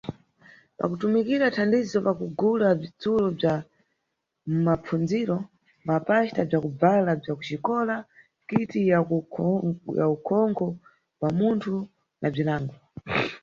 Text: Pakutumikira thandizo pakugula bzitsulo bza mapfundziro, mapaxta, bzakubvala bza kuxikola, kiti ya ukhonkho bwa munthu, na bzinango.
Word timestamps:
Pakutumikira 0.79 1.45
thandizo 1.55 1.97
pakugula 2.07 2.67
bzitsulo 2.79 3.25
bza 3.37 3.53
mapfundziro, 4.65 5.37
mapaxta, 5.87 6.41
bzakubvala 6.47 7.11
bza 7.19 7.31
kuxikola, 7.37 7.95
kiti 8.49 8.79
ya 10.01 10.05
ukhonkho 10.15 10.67
bwa 11.17 11.29
munthu, 11.37 11.73
na 12.19 12.27
bzinango. 12.33 12.75